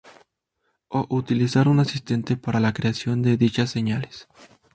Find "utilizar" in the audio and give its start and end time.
1.11-1.67